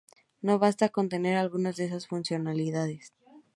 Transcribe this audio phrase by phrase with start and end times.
[0.41, 3.13] No basta con tener algunas de esas funcionalidades.